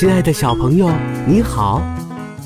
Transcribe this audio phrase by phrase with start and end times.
[0.00, 0.90] 亲爱的小朋友，
[1.26, 1.82] 你好！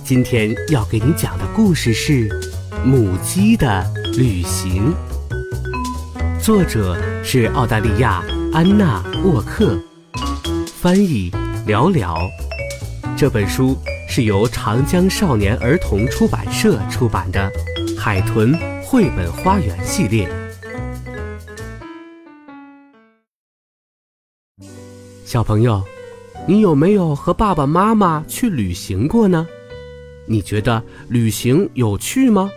[0.04, 2.28] 今天要给你讲的故事是
[2.84, 3.86] 《母鸡的
[4.16, 4.92] 旅行》，
[6.42, 9.80] 作者是澳大利亚安娜沃克，
[10.66, 11.30] 翻译
[11.64, 12.18] 寥寥。
[13.16, 17.48] 这本书是由长江少年儿童出版社出版的
[17.96, 18.52] 《海豚
[18.82, 20.28] 绘本花园》系列。
[25.24, 25.80] 小朋友。
[26.46, 29.46] 你有没有和爸爸妈妈去旅行过呢？
[30.26, 32.50] 你觉得旅行有趣吗？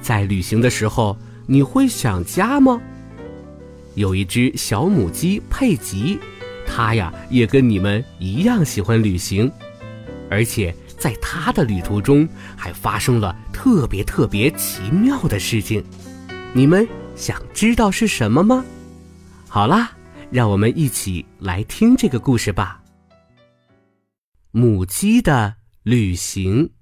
[0.00, 2.80] 在旅行的时候，你会想家吗？
[3.94, 6.18] 有一只小母鸡佩吉，
[6.66, 9.50] 它呀也跟你们一样喜欢旅行，
[10.30, 15.84] 而且在它的旅途中还发生了特别特别奇妙的事情。
[16.52, 18.64] 你们想知道是什么吗？
[19.48, 19.90] 好啦，
[20.30, 22.79] 让我们一起来听这个故事吧。
[24.52, 26.72] 母鸡的旅行，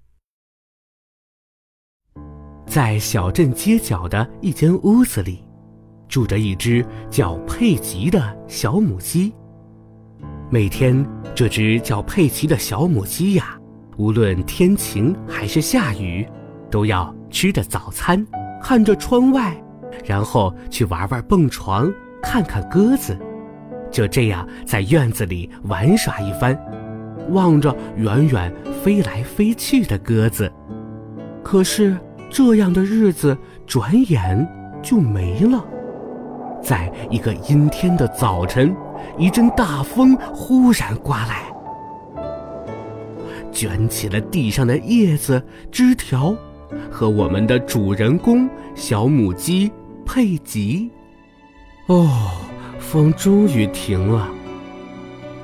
[2.64, 5.44] 在小镇街角的一间屋子里，
[6.08, 9.34] 住着一只叫佩吉的小母鸡。
[10.50, 13.60] 每天，这只叫佩奇的小母鸡呀，
[13.98, 16.26] 无论天晴还是下雨，
[16.70, 18.26] 都要吃着早餐，
[18.62, 19.62] 看着窗外，
[20.06, 23.14] 然后去玩玩蹦床，看看鸽子，
[23.92, 26.58] 就这样在院子里玩耍一番。
[27.30, 28.52] 望着远远
[28.82, 30.50] 飞来飞去的鸽子，
[31.42, 31.96] 可是
[32.30, 34.46] 这样的日子转眼
[34.82, 35.64] 就没了。
[36.62, 38.74] 在一个阴天的早晨，
[39.16, 41.44] 一阵大风忽然刮来，
[43.52, 46.34] 卷起了地上的叶子、枝条，
[46.90, 49.70] 和我们的主人公小母鸡
[50.04, 50.90] 佩吉。
[51.86, 52.30] 哦，
[52.78, 54.28] 风终于停了，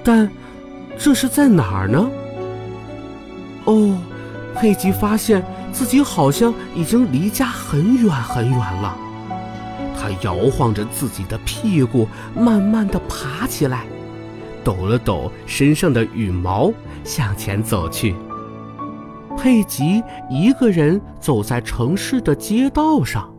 [0.03, 0.31] 但。
[0.99, 2.11] 这是在哪儿呢？
[3.65, 3.99] 哦，
[4.55, 8.97] 佩吉发现自己好像已经离家很远很远了。
[9.97, 13.85] 他摇晃着自己的屁股，慢慢的爬起来，
[14.63, 16.73] 抖了抖身上的羽毛，
[17.05, 18.15] 向前走去。
[19.37, 23.33] 佩吉一个人走在城市的街道上。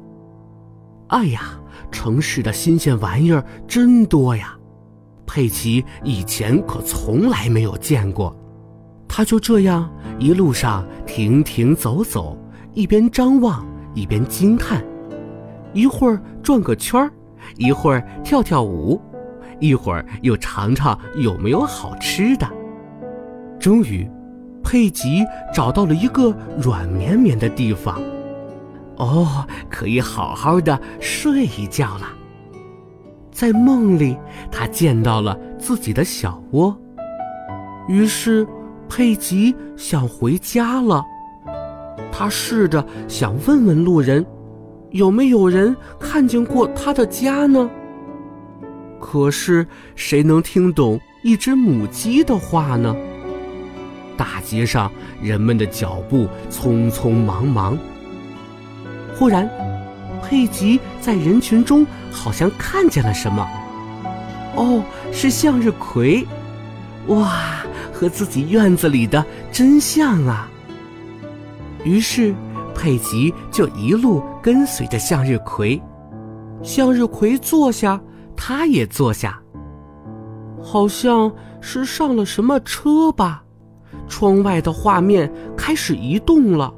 [1.07, 1.41] 哎呀，
[1.91, 4.57] 城市的新鲜玩意儿真多呀！
[5.25, 8.35] 佩奇以前可从来没有见过，
[9.07, 12.37] 他就这样一路上停停走走，
[12.73, 14.83] 一边张望一边惊叹，
[15.73, 17.11] 一会儿转个圈儿，
[17.57, 19.01] 一会儿跳跳舞，
[19.59, 22.47] 一会儿又尝尝有没有好吃的。
[23.59, 24.09] 终于，
[24.63, 28.01] 佩吉找到了一个软绵绵的地方，
[28.97, 32.07] 哦，可以好好的睡一觉了。
[33.35, 34.17] 在梦里，
[34.49, 36.75] 他见到了自己的小窝。
[37.89, 38.47] 于是，
[38.87, 41.03] 佩吉想回家了。
[42.13, 44.25] 他试着想问问路人，
[44.91, 47.69] 有没有人看见过他的家呢？
[49.01, 52.95] 可是，谁能听懂一只母鸡的话呢？
[54.15, 54.89] 大街上，
[55.21, 57.77] 人们的脚步匆匆忙忙。
[59.13, 59.49] 忽然，
[60.21, 63.47] 佩吉在人群中好像看见了什么，
[64.55, 66.25] 哦，是向日葵，
[67.07, 70.49] 哇，和自己院子里的真像啊！
[71.83, 72.33] 于是
[72.73, 75.81] 佩吉就一路跟随着向日葵，
[76.63, 78.01] 向日葵坐下，
[78.35, 79.39] 他也坐下，
[80.61, 83.43] 好像是上了什么车吧？
[84.07, 86.73] 窗外的画面开始移动了。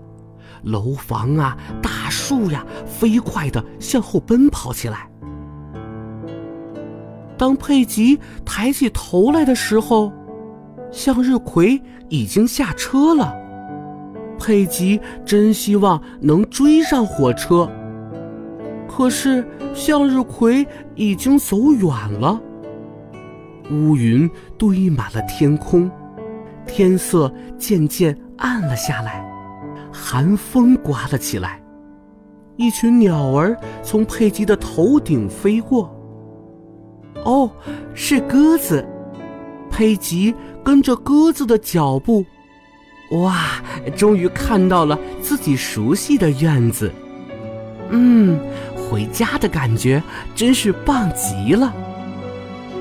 [0.63, 5.09] 楼房啊，大树呀，飞快地向后奔跑起来。
[7.37, 10.11] 当佩吉抬起头来的时候，
[10.91, 13.35] 向日葵已经下车了。
[14.39, 17.69] 佩吉真希望能追上火车，
[18.87, 20.65] 可是向日葵
[20.95, 22.39] 已经走远了。
[23.69, 25.91] 乌云堆满了天空，
[26.65, 29.23] 天色渐渐暗了下来。
[29.91, 31.59] 寒风刮了起来，
[32.57, 35.93] 一群鸟儿从佩吉的头顶飞过。
[37.23, 37.49] 哦，
[37.93, 38.85] 是鸽子。
[39.69, 40.33] 佩吉
[40.63, 42.25] 跟着鸽子的脚步，
[43.11, 43.61] 哇，
[43.95, 46.91] 终于看到了自己熟悉的院子。
[47.89, 48.39] 嗯，
[48.75, 50.01] 回家的感觉
[50.33, 51.71] 真是棒极了。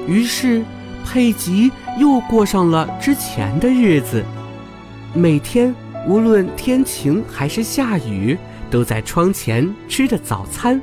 [0.08, 0.64] 于是，
[1.04, 4.24] 佩吉又过上了之前的日子，
[5.12, 5.74] 每天
[6.08, 8.38] 无论天晴还是下雨，
[8.70, 10.80] 都在窗前吃着早餐，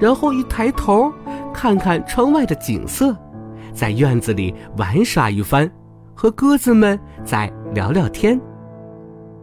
[0.00, 1.12] 然后一抬头
[1.52, 3.16] 看看窗外的景色。
[3.72, 5.70] 在院子里玩耍一番，
[6.14, 8.40] 和鸽子们再聊聊天。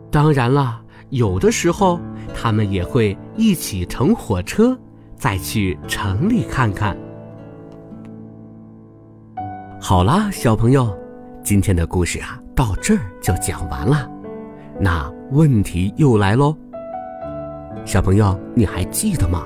[0.10, 2.00] 当然了，有的时候
[2.34, 4.78] 他们也会一起乘火车，
[5.16, 6.98] 再去城里看看。
[9.82, 10.98] 好啦，小朋友，
[11.44, 14.10] 今天的故事啊，到这儿就讲完了。
[14.80, 16.56] 那问题又来喽，
[17.86, 19.46] 小朋友，你还记得吗？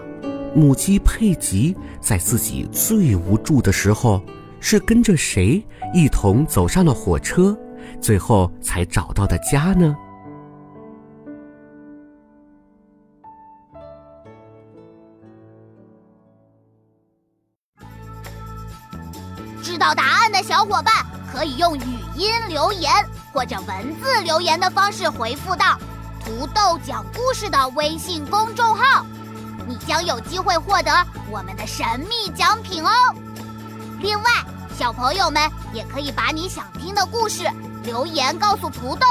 [0.55, 4.21] 母鸡佩吉在自己最无助的时候。
[4.61, 5.63] 是跟着谁
[5.93, 7.55] 一同走上了火车，
[8.01, 9.95] 最后才找到的家呢？
[19.61, 20.91] 知道答案的小伙伴
[21.31, 22.91] 可以用语音留言
[23.31, 25.77] 或者文字留言的方式回复到
[26.25, 29.05] “土豆讲故事”的微信公众号，
[29.67, 30.91] 你将有机会获得
[31.29, 32.89] 我们的神秘奖品哦。
[34.01, 34.31] 另外。
[34.77, 35.41] 小朋友们
[35.71, 37.49] 也可以把你想听的故事
[37.85, 39.07] 留言告诉土豆，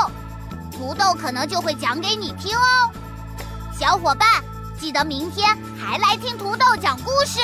[0.70, 2.90] 土豆可能就会讲给你听哦。
[3.72, 4.28] 小伙伴，
[4.78, 7.40] 记得明天还来听土豆讲故事。